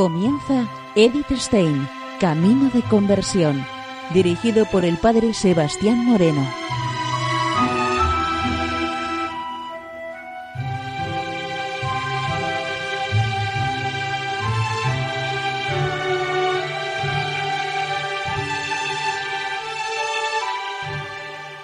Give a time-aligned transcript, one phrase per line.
[0.00, 1.86] Comienza Edith Stein,
[2.18, 3.66] Camino de Conversión,
[4.14, 6.42] dirigido por el padre Sebastián Moreno.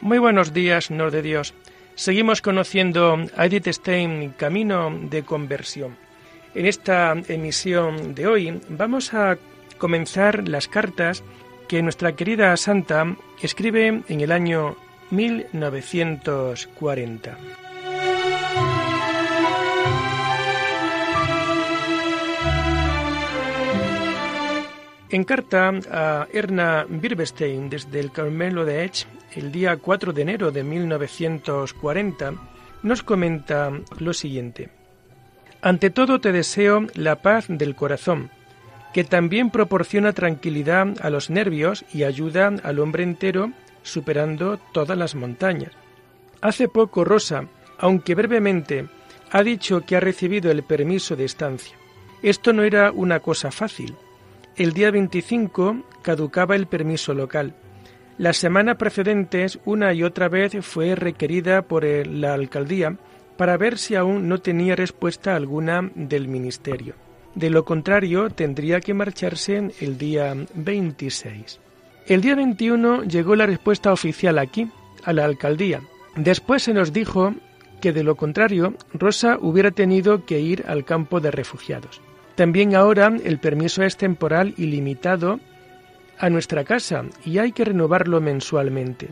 [0.03, 1.55] Muy buenos días, Nor de Dios.
[1.95, 6.06] Seguimos conociendo a Edith Stein, Camino de Conversión.
[6.57, 9.37] En esta emisión de hoy vamos a
[9.77, 11.23] comenzar las cartas
[11.69, 14.75] que nuestra querida Santa escribe en el año
[15.11, 17.37] 1940.
[25.11, 29.05] En carta a Erna Birbestein desde el Carmelo de Edge,
[29.35, 32.33] el día 4 de enero de 1940,
[32.83, 34.76] nos comenta lo siguiente.
[35.63, 38.31] Ante todo te deseo la paz del corazón,
[38.93, 45.15] que también proporciona tranquilidad a los nervios y ayuda al hombre entero superando todas las
[45.15, 45.73] montañas.
[46.41, 47.47] Hace poco Rosa,
[47.79, 48.89] aunque brevemente,
[49.31, 51.77] ha dicho que ha recibido el permiso de estancia.
[52.23, 53.95] Esto no era una cosa fácil.
[54.57, 57.55] El día 25 caducaba el permiso local.
[58.19, 62.97] La semana precedente una y otra vez fue requerida por la alcaldía
[63.37, 66.95] para ver si aún no tenía respuesta alguna del Ministerio.
[67.35, 71.61] De lo contrario, tendría que marcharse el día 26.
[72.07, 74.71] El día 21 llegó la respuesta oficial aquí,
[75.05, 75.83] a la alcaldía.
[76.17, 77.35] Después se nos dijo
[77.81, 82.01] que de lo contrario, Rosa hubiera tenido que ir al campo de refugiados.
[82.35, 85.41] También ahora el permiso es temporal y limitado
[86.19, 89.11] a nuestra casa y hay que renovarlo mensualmente.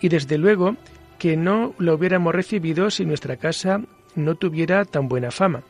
[0.00, 0.76] Y desde luego
[1.18, 3.82] que no lo hubiéramos recibido si nuestra casa
[4.14, 5.62] no tuviera tan buena fama.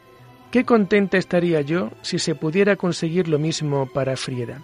[0.51, 4.63] Qué contenta estaría yo si se pudiera conseguir lo mismo para Frieda.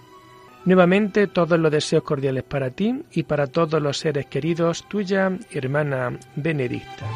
[0.65, 6.19] Nuevamente todos los deseos cordiales para ti y para todos los seres queridos, tuya, hermana
[6.37, 7.07] Benedicta.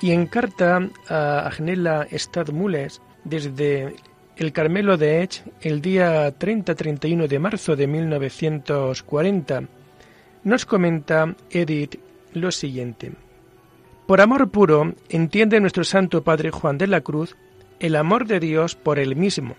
[0.00, 3.96] Y en carta a Agnella Stadmules desde
[4.36, 9.62] el Carmelo de Edge el día 30-31 de marzo de 1940,
[10.44, 11.98] nos comenta Edith
[12.34, 13.12] lo siguiente.
[14.06, 17.34] Por amor puro entiende nuestro Santo Padre Juan de la Cruz
[17.80, 19.56] el amor de Dios por él mismo,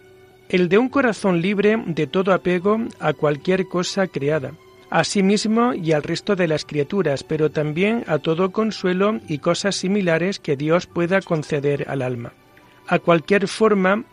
[0.49, 4.53] el de un corazón libre de todo apego a cualquier cosa creada,
[4.89, 9.39] a sí mismo y al resto de las criaturas, pero también a todo consuelo y
[9.39, 12.33] cosas similares que Dios pueda conceder al alma,
[12.87, 14.03] a cualquier forma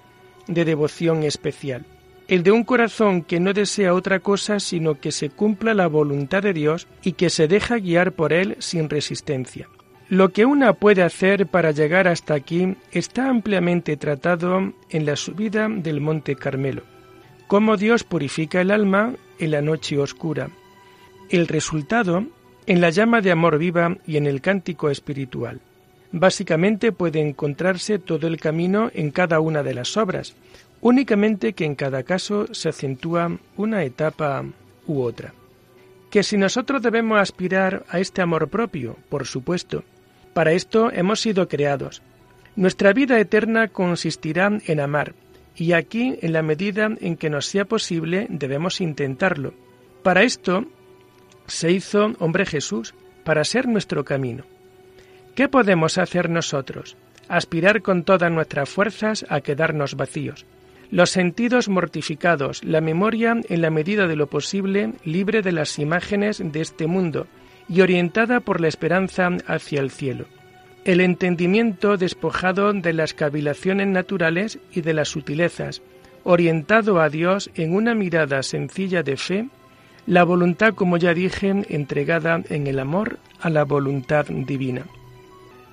[0.46, 1.86] de devoción especial.
[2.26, 6.42] El de un corazón que no desea otra cosa sino que se cumpla la voluntad
[6.42, 9.68] de Dios y que se deja guiar por Él sin resistencia.
[10.08, 15.68] Lo que una puede hacer para llegar hasta aquí está ampliamente tratado en la subida
[15.68, 16.82] del Monte Carmelo.
[17.46, 20.50] Cómo Dios purifica el alma en la noche oscura,
[21.30, 22.26] el resultado
[22.66, 25.60] en la llama de amor viva y en el cántico espiritual.
[26.12, 30.34] Básicamente puede encontrarse todo el camino en cada una de las obras,
[30.80, 34.44] únicamente que en cada caso se acentúa una etapa
[34.86, 35.34] u otra.
[36.10, 39.82] Que si nosotros debemos aspirar a este amor propio, por supuesto,
[40.32, 42.02] para esto hemos sido creados.
[42.56, 45.14] Nuestra vida eterna consistirá en amar,
[45.56, 49.54] y aquí, en la medida en que nos sea posible, debemos intentarlo.
[50.03, 50.66] Para esto
[51.46, 52.94] se hizo hombre Jesús
[53.24, 54.44] para ser nuestro camino.
[55.34, 56.96] ¿Qué podemos hacer nosotros?
[57.28, 60.46] Aspirar con todas nuestras fuerzas a quedarnos vacíos.
[60.91, 66.41] Los sentidos mortificados, la memoria en la medida de lo posible libre de las imágenes
[66.44, 67.26] de este mundo
[67.68, 70.26] y orientada por la esperanza hacia el cielo.
[70.84, 75.82] El entendimiento despojado de las cavilaciones naturales y de las sutilezas,
[76.24, 79.48] orientado a Dios en una mirada sencilla de fe
[80.06, 84.86] la voluntad, como ya dije, entregada en el amor a la voluntad divina.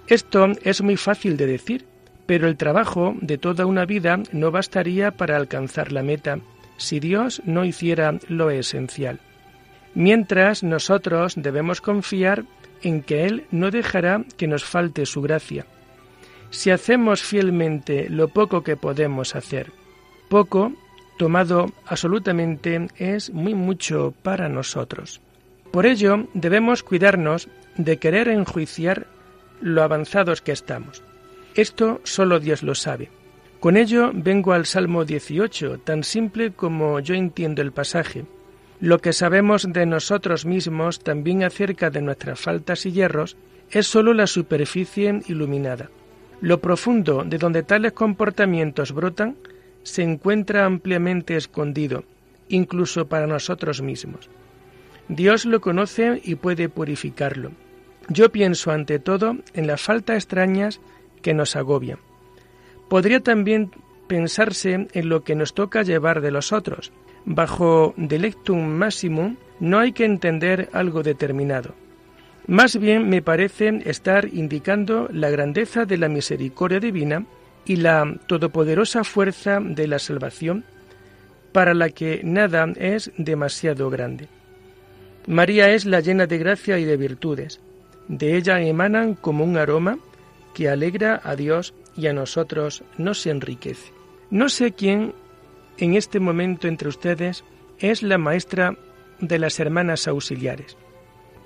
[0.07, 1.85] Esto es muy fácil de decir,
[2.25, 6.39] pero el trabajo de toda una vida no bastaría para alcanzar la meta
[6.77, 9.19] si Dios no hiciera lo esencial.
[9.93, 12.45] Mientras nosotros debemos confiar
[12.81, 15.65] en que Él no dejará que nos falte su gracia.
[16.49, 19.71] Si hacemos fielmente lo poco que podemos hacer,
[20.29, 20.73] poco
[21.21, 25.21] tomado absolutamente es muy mucho para nosotros.
[25.69, 27.47] Por ello debemos cuidarnos
[27.77, 29.05] de querer enjuiciar
[29.61, 31.03] lo avanzados que estamos.
[31.53, 33.11] Esto solo Dios lo sabe.
[33.59, 38.25] Con ello vengo al Salmo 18, tan simple como yo entiendo el pasaje.
[38.79, 43.37] Lo que sabemos de nosotros mismos, también acerca de nuestras faltas y hierros,
[43.69, 45.91] es sólo la superficie iluminada.
[46.41, 49.35] Lo profundo de donde tales comportamientos brotan
[49.83, 52.03] se encuentra ampliamente escondido,
[52.49, 54.29] incluso para nosotros mismos.
[55.07, 57.51] Dios lo conoce y puede purificarlo.
[58.07, 60.79] Yo pienso ante todo en las faltas extrañas
[61.21, 61.99] que nos agobian.
[62.89, 63.71] Podría también
[64.07, 66.91] pensarse en lo que nos toca llevar de los otros.
[67.25, 71.73] Bajo delectum maximum no hay que entender algo determinado.
[72.47, 77.25] Más bien me parece estar indicando la grandeza de la misericordia divina
[77.65, 80.63] y la todopoderosa fuerza de la salvación
[81.51, 84.27] para la que nada es demasiado grande.
[85.27, 87.59] María es la llena de gracia y de virtudes.
[88.07, 89.99] De ella emanan como un aroma
[90.53, 93.93] que alegra a Dios y a nosotros nos enriquece.
[94.29, 95.13] No sé quién
[95.77, 97.43] en este momento entre ustedes
[97.79, 98.75] es la maestra
[99.19, 100.77] de las hermanas auxiliares.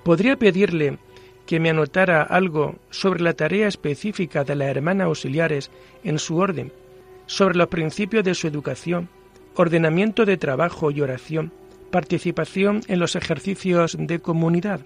[0.04, 0.98] ¿Podría pedirle
[1.46, 5.70] que me anotara algo sobre la tarea específica de las hermanas auxiliares
[6.04, 6.72] en su orden,
[7.26, 9.08] sobre los principios de su educación,
[9.54, 11.52] ordenamiento de trabajo y oración,
[11.90, 14.80] participación en los ejercicios de comunidad.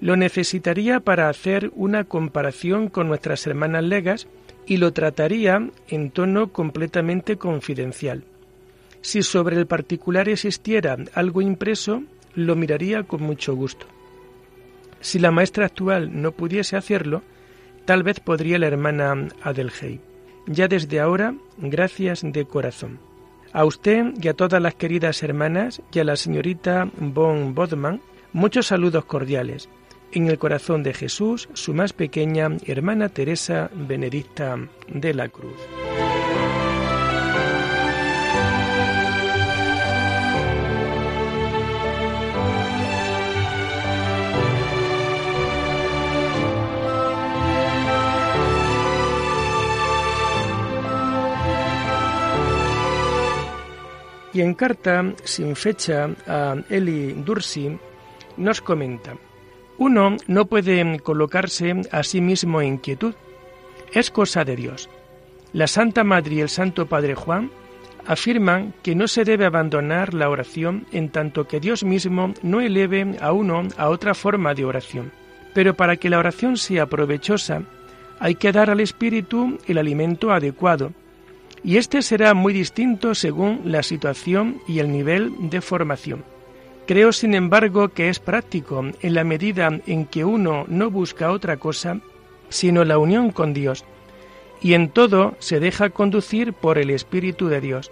[0.00, 4.26] Lo necesitaría para hacer una comparación con nuestras hermanas legas
[4.66, 8.24] y lo trataría en tono completamente confidencial.
[9.00, 12.02] Si sobre el particular existiera algo impreso,
[12.34, 13.86] lo miraría con mucho gusto.
[15.06, 17.22] Si la maestra actual no pudiese hacerlo,
[17.84, 20.00] tal vez podría la hermana Adelheid.
[20.48, 22.98] Ya desde ahora, gracias de corazón.
[23.52, 28.00] A usted y a todas las queridas hermanas y a la señorita von Bodman,
[28.32, 29.68] muchos saludos cordiales.
[30.10, 34.58] En el corazón de Jesús, su más pequeña hermana Teresa Benedicta
[34.88, 35.54] de la Cruz.
[54.36, 57.74] Y en carta sin fecha a Eli Dursi
[58.36, 59.16] nos comenta,
[59.78, 63.14] uno no puede colocarse a sí mismo en quietud,
[63.94, 64.90] es cosa de Dios.
[65.54, 67.50] La Santa Madre y el Santo Padre Juan
[68.06, 73.16] afirman que no se debe abandonar la oración en tanto que Dios mismo no eleve
[73.22, 75.12] a uno a otra forma de oración.
[75.54, 77.62] Pero para que la oración sea provechosa,
[78.20, 80.92] hay que dar al Espíritu el alimento adecuado,
[81.64, 86.24] y este será muy distinto según la situación y el nivel de formación.
[86.86, 91.56] Creo, sin embargo, que es práctico en la medida en que uno no busca otra
[91.56, 92.00] cosa
[92.48, 93.84] sino la unión con Dios,
[94.60, 97.90] y en todo se deja conducir por el Espíritu de Dios.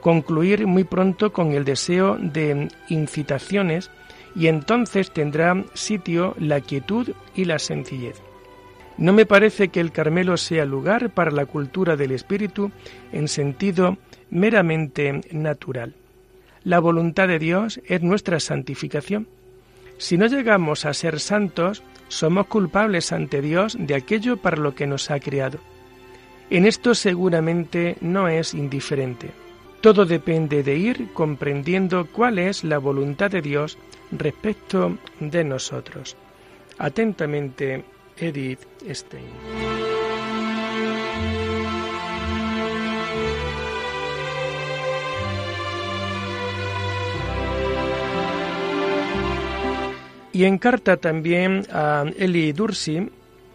[0.00, 3.90] Concluir muy pronto con el deseo de incitaciones
[4.34, 8.25] y entonces tendrá sitio la quietud y la sencillez.
[8.98, 12.70] No me parece que el Carmelo sea lugar para la cultura del espíritu
[13.12, 13.98] en sentido
[14.30, 15.94] meramente natural.
[16.64, 19.28] La voluntad de Dios es nuestra santificación.
[19.98, 24.86] Si no llegamos a ser santos, somos culpables ante Dios de aquello para lo que
[24.86, 25.58] nos ha creado.
[26.50, 29.30] En esto seguramente no es indiferente.
[29.80, 33.78] Todo depende de ir comprendiendo cuál es la voluntad de Dios
[34.10, 36.16] respecto de nosotros.
[36.78, 37.84] Atentamente,
[38.18, 39.24] Edith Stein.
[50.32, 53.08] Y en carta también a Eli Dursi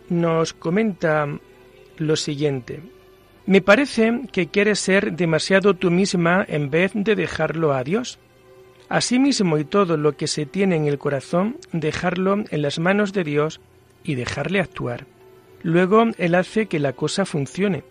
[0.09, 1.27] nos comenta
[1.97, 2.81] lo siguiente.
[3.45, 8.17] Me parece que quieres ser demasiado tú misma en vez de dejarlo a Dios.
[8.89, 13.23] Asimismo y todo lo que se tiene en el corazón, dejarlo en las manos de
[13.23, 13.61] Dios
[14.03, 15.05] y dejarle actuar.
[15.63, 17.83] Luego Él hace que la cosa funcione,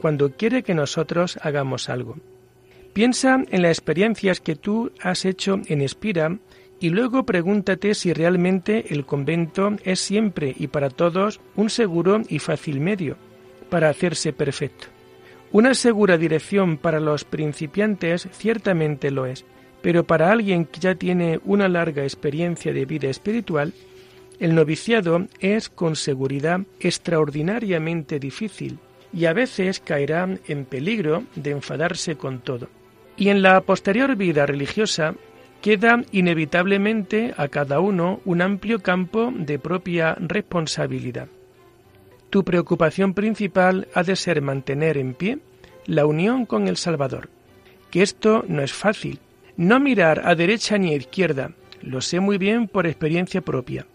[0.00, 2.16] cuando quiere que nosotros hagamos algo.
[2.92, 6.38] Piensa en las experiencias que tú has hecho en Espira
[6.80, 12.40] y luego pregúntate si realmente el convento es siempre y para todos un seguro y
[12.40, 13.16] fácil medio
[13.70, 14.88] para hacerse perfecto.
[15.52, 19.44] Una segura dirección para los principiantes ciertamente lo es,
[19.80, 23.72] pero para alguien que ya tiene una larga experiencia de vida espiritual,
[24.42, 28.80] el noviciado es con seguridad extraordinariamente difícil
[29.12, 32.68] y a veces caerá en peligro de enfadarse con todo.
[33.16, 35.14] Y en la posterior vida religiosa
[35.60, 41.28] queda inevitablemente a cada uno un amplio campo de propia responsabilidad.
[42.28, 45.38] Tu preocupación principal ha de ser mantener en pie
[45.86, 47.28] la unión con el Salvador.
[47.92, 49.20] Que esto no es fácil.
[49.56, 53.86] No mirar a derecha ni a izquierda, lo sé muy bien por experiencia propia.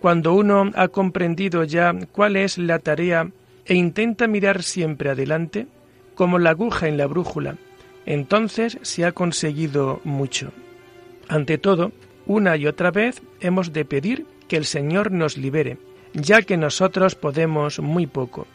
[0.00, 3.30] Cuando uno ha comprendido ya cuál es la tarea
[3.64, 5.66] e intenta mirar siempre adelante,
[6.14, 7.56] como la aguja en la brújula,
[8.04, 10.52] entonces se ha conseguido mucho.
[11.28, 11.92] Ante todo,
[12.26, 15.78] una y otra vez hemos de pedir que el Señor nos libere,
[16.14, 18.46] ya que nosotros podemos muy poco.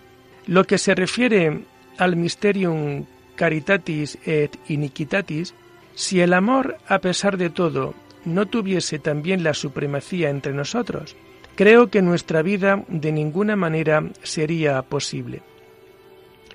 [0.47, 1.61] Lo que se refiere
[1.97, 3.05] al mysterium
[3.35, 5.53] caritatis et iniquitatis,
[5.93, 7.93] si el amor, a pesar de todo,
[8.23, 11.15] no tuviese también la supremacía entre nosotros,
[11.55, 15.41] creo que nuestra vida de ninguna manera sería posible.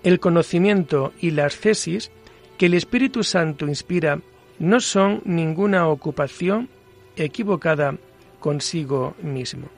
[0.02, 2.10] El conocimiento y la ascesis
[2.58, 4.20] que el Espíritu Santo inspira
[4.58, 6.68] no son ninguna ocupación
[7.16, 7.96] equivocada
[8.40, 9.68] consigo mismo.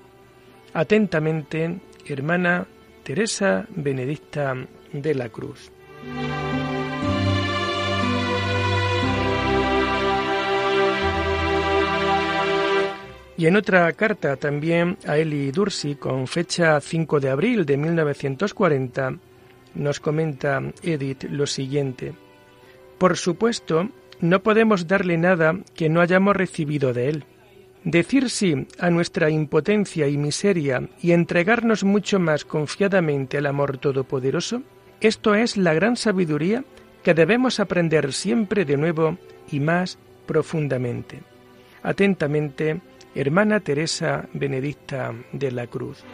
[0.74, 2.66] Atentamente, hermana
[3.02, 4.54] Teresa Benedicta
[4.92, 5.70] de la Cruz.
[13.38, 19.16] Y en otra carta también a Eli Dursi, con fecha 5 de abril de 1940,
[19.76, 22.14] nos comenta Edith lo siguiente.
[22.98, 23.90] Por supuesto,
[24.20, 27.24] no podemos darle nada que no hayamos recibido de él.
[27.84, 34.62] Decir sí a nuestra impotencia y miseria y entregarnos mucho más confiadamente al amor todopoderoso,
[35.00, 36.64] esto es la gran sabiduría
[37.04, 39.16] que debemos aprender siempre de nuevo
[39.52, 41.20] y más profundamente.
[41.84, 42.80] Atentamente,
[43.20, 46.04] hermana Teresa Benedicta de la Cruz.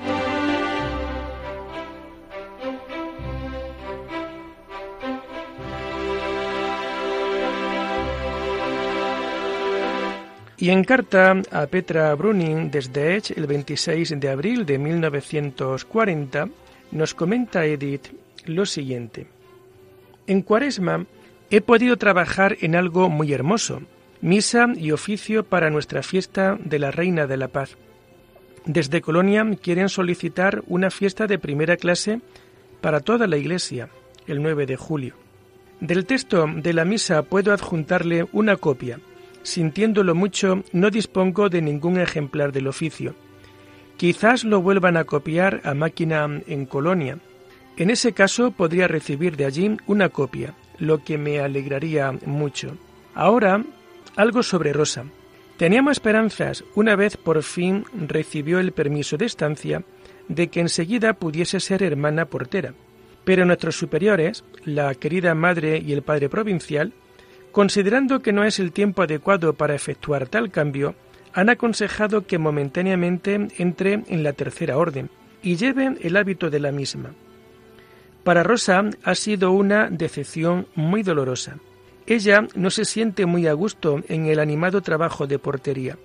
[10.56, 16.49] Y en carta a Petra Bruning desde Edge el 26 de abril de 1940
[16.90, 18.14] nos comenta Edith
[18.46, 19.26] lo siguiente.
[20.26, 21.04] En Cuaresma
[21.50, 23.82] he podido trabajar en algo muy hermoso,
[24.24, 27.76] misa y oficio para nuestra fiesta de la Reina de la Paz.
[28.64, 32.22] Desde Colonia quieren solicitar una fiesta de primera clase
[32.80, 33.90] para toda la Iglesia,
[34.26, 35.14] el 9 de julio.
[35.80, 38.98] Del texto de la misa puedo adjuntarle una copia.
[39.42, 43.14] Sintiéndolo mucho, no dispongo de ningún ejemplar del oficio.
[43.98, 47.18] Quizás lo vuelvan a copiar a máquina en Colonia.
[47.76, 52.78] En ese caso podría recibir de allí una copia, lo que me alegraría mucho.
[53.14, 53.62] Ahora
[54.16, 55.04] algo sobre Rosa.
[55.56, 59.85] Teníamos esperanzas, una vez por fin recibió el permiso de estancia,
[60.28, 62.75] de que enseguida pudiese ser hermana portera.
[63.25, 66.92] Pero nuestros superiores, la querida madre y el padre provincial,
[67.52, 70.94] considerando que no es el tiempo adecuado para efectuar tal cambio,
[71.33, 75.11] han aconsejado que momentáneamente entre en la tercera orden
[75.42, 77.12] y lleve el hábito de la misma.
[78.25, 81.59] Para Rosa ha sido una decepción muy dolorosa.
[82.06, 85.96] Ella no se siente muy a gusto en el animado trabajo de portería.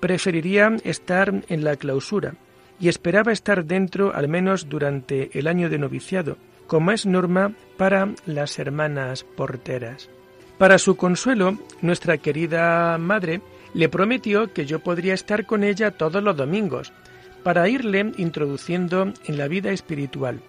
[0.00, 2.34] Preferiría estar en la clausura
[2.78, 6.36] y esperaba estar dentro al menos durante el año de noviciado,
[6.68, 10.08] como es norma para las hermanas porteras.
[10.58, 13.40] Para su consuelo, nuestra querida madre
[13.74, 16.92] le prometió que yo podría estar con ella todos los domingos,
[17.42, 20.40] para irle introduciendo en la vida espiritual.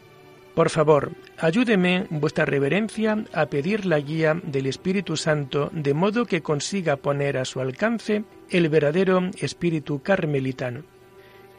[0.60, 6.42] Por favor, ayúdeme, vuestra reverencia, a pedir la guía del Espíritu Santo de modo que
[6.42, 10.84] consiga poner a su alcance el verdadero espíritu carmelitano.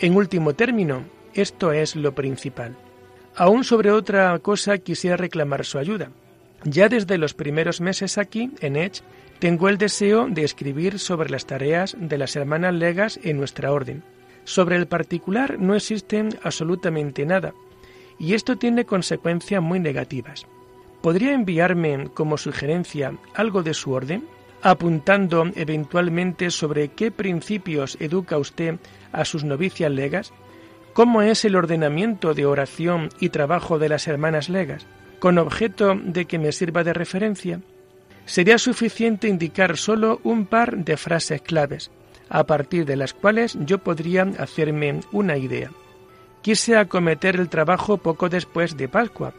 [0.00, 2.76] En último término, esto es lo principal.
[3.34, 6.10] Aún sobre otra cosa quisiera reclamar su ayuda.
[6.64, 9.00] Ya desde los primeros meses aquí, en Edge,
[9.38, 14.02] tengo el deseo de escribir sobre las tareas de las hermanas legas en nuestra orden.
[14.44, 17.54] Sobre el particular no existe absolutamente nada,
[18.20, 20.46] y esto tiene consecuencias muy negativas.
[21.00, 24.28] ¿Podría enviarme como sugerencia algo de su orden?
[24.62, 28.76] apuntando eventualmente sobre qué principios educa usted
[29.12, 30.32] a sus novicias legas,
[30.92, 34.86] cómo es el ordenamiento de oración y trabajo de las hermanas legas,
[35.18, 37.60] con objeto de que me sirva de referencia.
[38.26, 41.90] Sería suficiente indicar solo un par de frases claves,
[42.28, 45.70] a partir de las cuales yo podría hacerme una idea.
[46.42, 49.34] Quise acometer el trabajo poco después de Pascua,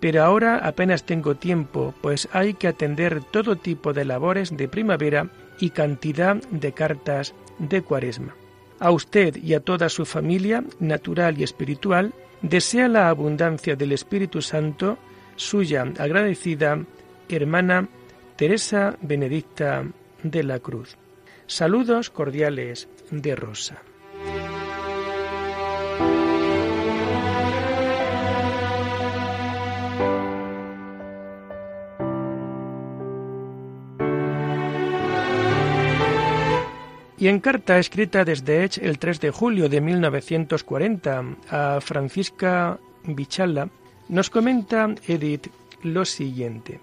[0.00, 5.28] pero ahora apenas tengo tiempo, pues hay que atender todo tipo de labores de primavera
[5.60, 8.34] y cantidad de cartas de cuaresma.
[8.80, 14.40] A usted y a toda su familia, natural y espiritual, desea la abundancia del Espíritu
[14.40, 14.96] Santo,
[15.36, 16.82] suya agradecida,
[17.28, 17.88] hermana
[18.36, 19.84] Teresa Benedicta
[20.22, 20.96] de la Cruz.
[21.46, 23.82] Saludos cordiales de Rosa.
[37.20, 43.68] Y en carta escrita desde Edge el 3 de julio de 1940 a Francisca Bichala,
[44.08, 45.48] nos comenta Edith
[45.82, 46.80] lo siguiente.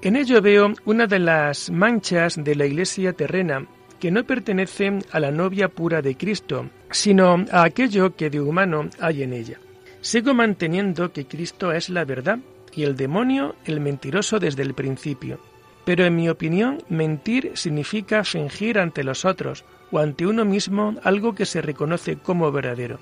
[0.00, 3.66] En ello veo una de las manchas de la iglesia terrena
[4.00, 8.88] que no pertenece a la novia pura de Cristo, sino a aquello que de humano
[8.98, 9.58] hay en ella.
[10.00, 12.38] Sigo manteniendo que Cristo es la verdad
[12.74, 15.40] y el demonio el mentiroso desde el principio.
[15.88, 21.34] Pero en mi opinión, mentir significa fingir ante los otros o ante uno mismo algo
[21.34, 22.98] que se reconoce como verdadero.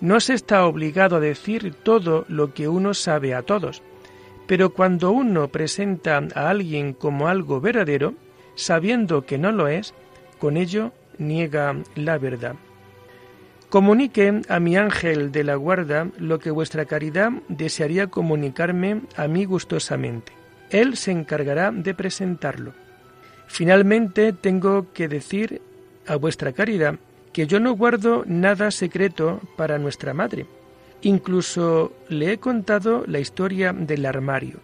[0.00, 3.80] No se está obligado a decir todo lo que uno sabe a todos,
[4.48, 8.14] pero cuando uno presenta a alguien como algo verdadero,
[8.56, 9.94] sabiendo que no lo es,
[10.40, 12.56] con ello niega la verdad.
[13.68, 19.44] Comunique a mi ángel de la guarda lo que vuestra caridad desearía comunicarme a mí
[19.44, 20.39] gustosamente.
[20.70, 22.72] Él se encargará de presentarlo.
[23.46, 25.60] Finalmente tengo que decir
[26.06, 26.96] a vuestra caridad
[27.32, 30.46] que yo no guardo nada secreto para nuestra madre.
[31.02, 34.60] Incluso le he contado la historia del armario.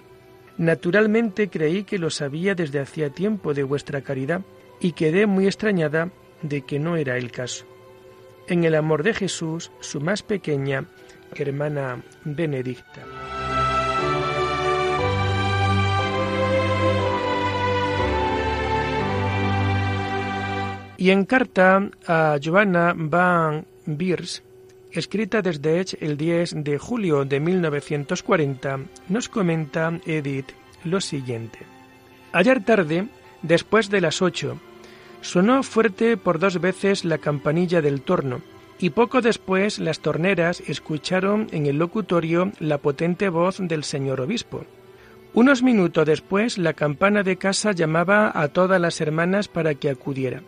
[0.59, 4.43] Naturalmente creí que lo sabía desde hacía tiempo de vuestra caridad
[4.81, 6.11] y quedé muy extrañada
[6.43, 7.67] de que no era el caso
[8.49, 10.85] en el amor de Jesús, su más pequeña
[11.35, 13.36] hermana Benedicta.
[20.99, 24.43] Y en carta a Joanna van Biers,
[24.91, 30.53] escrita desde Edge el 10 de julio de 1940, nos comenta Edith
[30.85, 31.59] lo siguiente.
[32.33, 33.09] Ayer tarde,
[33.43, 34.59] después de las ocho,
[35.27, 38.43] Sonó fuerte por dos veces la campanilla del torno,
[38.79, 44.65] y poco después las torneras escucharon en el locutorio la potente voz del señor obispo.
[45.35, 50.43] Unos minutos después la campana de casa llamaba a todas las hermanas para que acudiera.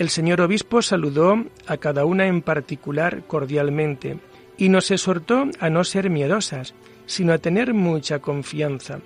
[0.00, 4.16] El señor obispo saludó a cada una en particular cordialmente
[4.56, 6.72] y nos exhortó a no ser miedosas,
[7.04, 9.00] sino a tener mucha confianza,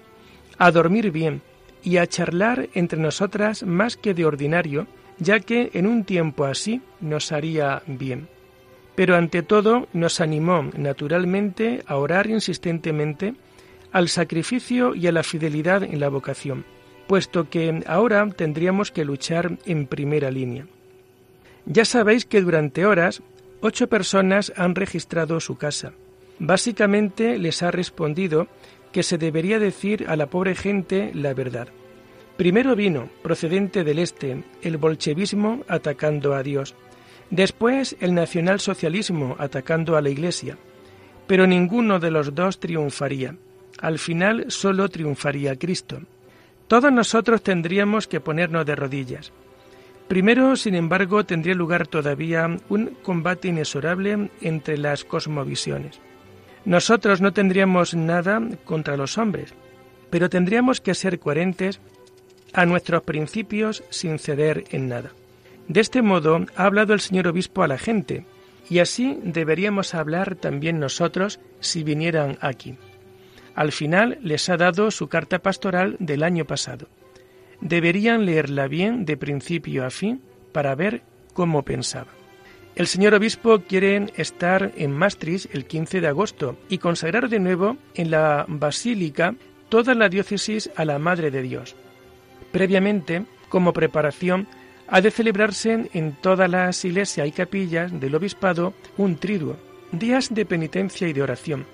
[0.57, 1.43] a dormir bien
[1.83, 4.87] y a charlar entre nosotras más que de ordinario
[5.19, 8.29] ya que en un tiempo así nos haría bien.
[8.95, 13.35] Pero ante todo nos animó naturalmente a orar insistentemente
[13.91, 16.65] al sacrificio y a la fidelidad en la vocación,
[17.09, 20.69] puesto que ahora tendríamos que luchar en primera línea.
[21.67, 23.23] Ya sabéis que durante horas
[23.61, 25.93] ocho personas han registrado su casa.
[26.39, 28.49] Básicamente les ha respondido
[28.93, 31.69] que se debería decir a la pobre gente la verdad.
[32.37, 36.75] Primero vino, procedente del este, el bolchevismo atacando a Dios,
[37.31, 40.59] después el nacionalsocialismo atacando a la Iglesia,
[41.27, 43.37] pero ninguno de los dos triunfaría.
[43.81, 46.01] Al final solo triunfaría Cristo.
[46.69, 49.33] Todos nosotros tendríamos que ponernos de rodillas.
[50.15, 55.99] Primero, sin embargo, tendría lugar todavía un combate inexorable entre las cosmovisiones.
[56.65, 59.55] Nosotros no tendríamos nada contra los hombres,
[60.11, 61.81] pero tendríamos que ser coherentes
[62.53, 65.11] a nuestros principios sin ceder en nada.
[65.67, 68.25] De este modo ha hablado el señor obispo a la gente,
[68.71, 72.77] y así deberíamos hablar también nosotros si vinieran aquí.
[73.57, 76.87] Al final les ha dado su carta pastoral del año pasado.
[77.61, 82.11] Deberían leerla bien de principio a fin para ver cómo pensaba.
[82.75, 87.77] El señor obispo quiere estar en Maastricht el 15 de agosto y consagrar de nuevo
[87.95, 89.37] en la basílica
[89.69, 91.77] toda la diócesis a la Madre de Dios.
[92.51, 94.49] Previamente, como preparación,
[94.89, 99.57] ha de celebrarse en todas las iglesias y capillas del obispado un triduo,
[99.93, 101.67] días de penitencia y de oración.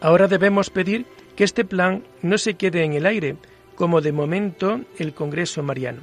[0.00, 1.06] Ahora debemos pedir
[1.36, 3.36] que este plan no se quede en el aire,
[3.74, 6.02] como de momento el Congreso Mariano.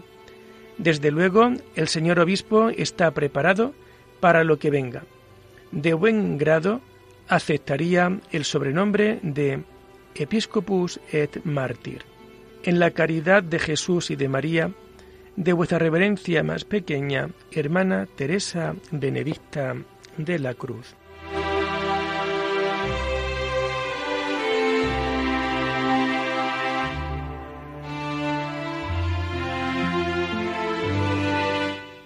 [0.77, 3.73] Desde luego, el señor obispo está preparado
[4.19, 5.03] para lo que venga.
[5.71, 6.81] De buen grado
[7.27, 9.63] aceptaría el sobrenombre de
[10.15, 12.11] Episcopus et Martyr
[12.63, 14.71] en la caridad de Jesús y de María,
[15.35, 19.75] de vuestra reverencia más pequeña, hermana Teresa Benedicta
[20.17, 20.95] de la Cruz.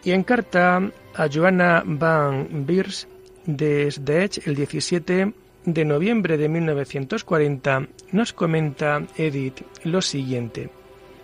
[0.06, 3.08] Y en carta a Joanna van Biers
[3.46, 5.34] desde el 17
[5.66, 10.70] de noviembre de 1940 nos comenta Edith lo siguiente.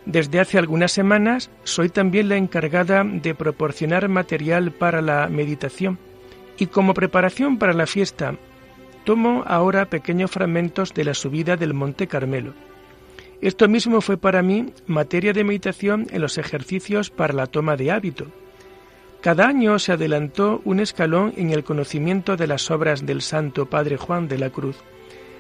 [0.07, 5.99] Desde hace algunas semanas soy también la encargada de proporcionar material para la meditación
[6.57, 8.35] y como preparación para la fiesta
[9.03, 12.53] tomo ahora pequeños fragmentos de la subida del Monte Carmelo.
[13.41, 17.91] Esto mismo fue para mí materia de meditación en los ejercicios para la toma de
[17.91, 18.27] hábito.
[19.21, 23.97] Cada año se adelantó un escalón en el conocimiento de las obras del Santo Padre
[23.97, 24.77] Juan de la Cruz,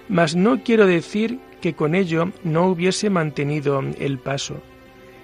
[0.07, 4.61] mas no quiero decir que con ello no hubiese mantenido el paso.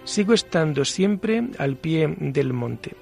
[0.06, 2.96] Sigo estando siempre al pie del monte.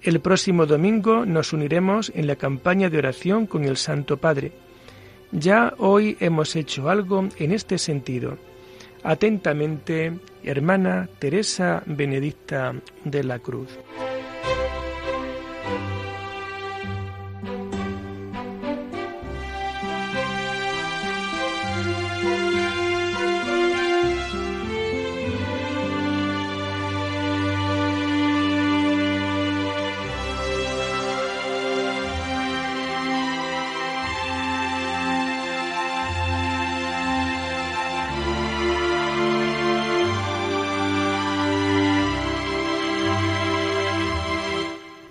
[0.00, 4.52] El próximo domingo nos uniremos en la campaña de oración con el Santo Padre.
[5.32, 8.38] Ya hoy hemos hecho algo en este sentido.
[9.02, 13.76] Atentamente, hermana Teresa Benedicta de la Cruz.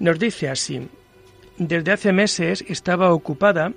[0.00, 0.86] Nos dice así,
[1.56, 3.72] desde hace meses estaba ocupada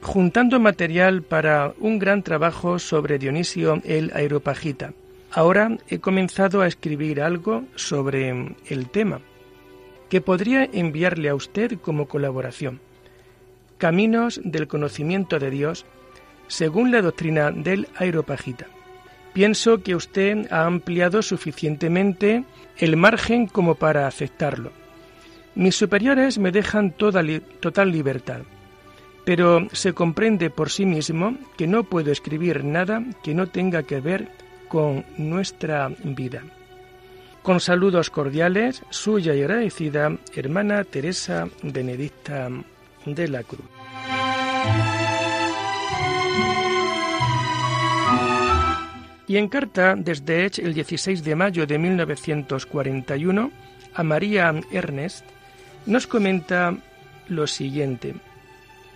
[0.00, 4.92] juntando material para un gran trabajo sobre Dionisio el Aeropagita.
[5.30, 9.20] Ahora he comenzado a escribir algo sobre el tema,
[10.08, 12.80] que podría enviarle a usted como colaboración.
[13.76, 15.84] Caminos del conocimiento de Dios
[16.46, 18.66] según la doctrina del Aeropagita.
[19.34, 22.44] Pienso que usted ha ampliado suficientemente
[22.78, 24.72] el margen como para aceptarlo.
[25.54, 27.22] Mis superiores me dejan toda
[27.60, 28.40] total libertad
[29.28, 34.00] pero se comprende por sí mismo que no puedo escribir nada que no tenga que
[34.00, 34.30] ver
[34.68, 36.44] con nuestra vida.
[37.42, 42.48] Con saludos cordiales, suya y agradecida hermana Teresa Benedicta
[43.04, 43.66] de la Cruz.
[49.26, 53.50] Y en carta desde Edge el 16 de mayo de 1941
[53.92, 55.26] a María Ernest
[55.84, 56.74] nos comenta
[57.28, 58.14] lo siguiente.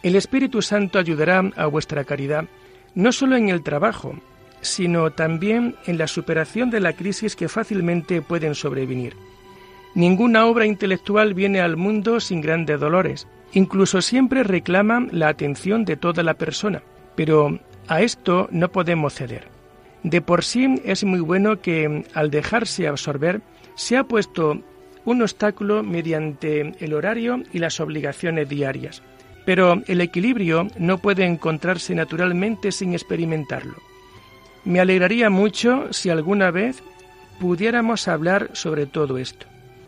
[0.03, 2.47] El Espíritu Santo ayudará a vuestra caridad
[2.95, 4.15] no solo en el trabajo,
[4.61, 9.15] sino también en la superación de la crisis que fácilmente pueden sobrevenir.
[9.95, 13.29] Ninguna obra intelectual viene al mundo sin grandes dolores.
[13.53, 16.83] Incluso siempre reclama la atención de toda la persona,
[17.15, 19.49] pero a esto no podemos ceder.
[20.03, 23.43] De por sí es muy bueno que, al dejarse absorber,
[23.75, 24.63] se ha puesto
[25.05, 29.03] un obstáculo mediante el horario y las obligaciones diarias.
[29.45, 33.77] Pero el equilibrio no puede encontrarse naturalmente sin experimentarlo.
[34.65, 36.83] Me alegraría mucho si alguna vez
[37.41, 39.47] pudiéramos hablar sobre todo esto.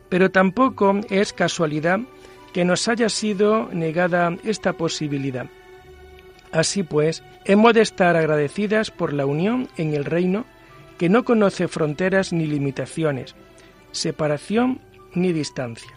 [0.09, 2.01] Pero tampoco es casualidad
[2.53, 5.47] que nos haya sido negada esta posibilidad.
[6.53, 10.45] Así pues, hemos de estar agradecidas por la unión en el reino
[10.99, 13.35] que no conoce fronteras ni limitaciones,
[13.91, 14.81] separación
[15.15, 15.91] ni distancia.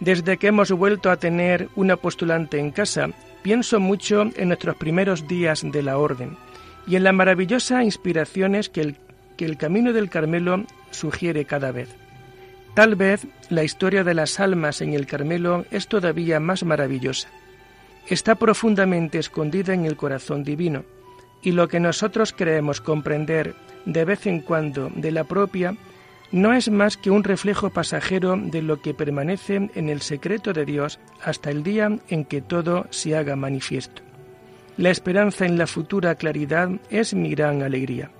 [0.00, 3.08] Desde que hemos vuelto a tener una postulante en casa,
[3.42, 6.36] pienso mucho en nuestros primeros días de la orden
[6.86, 8.96] y en las maravillosas inspiraciones que el,
[9.36, 11.88] que el camino del Carmelo sugiere cada vez.
[12.74, 17.28] Tal vez la historia de las almas en el Carmelo es todavía más maravillosa.
[18.06, 20.84] Está profundamente escondida en el corazón divino,
[21.42, 23.54] y lo que nosotros creemos comprender
[23.86, 25.76] de vez en cuando de la propia
[26.36, 30.66] no es más que un reflejo pasajero de lo que permanece en el secreto de
[30.66, 34.02] Dios hasta el día en que todo se haga manifiesto.
[34.76, 38.10] La esperanza en la futura claridad es mi gran alegría.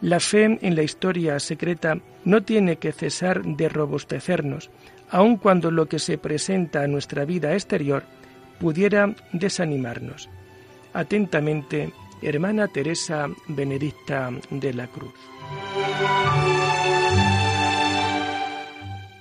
[0.00, 4.70] La fe en la historia secreta no tiene que cesar de robustecernos,
[5.10, 8.04] aun cuando lo que se presenta a nuestra vida exterior
[8.60, 10.28] pudiera desanimarnos.
[10.92, 11.92] Atentamente,
[12.22, 15.14] hermana Teresa Benedicta de la Cruz.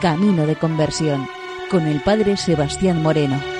[0.00, 1.26] Camino de Conversión
[1.70, 3.55] con el Padre Sebastián Moreno.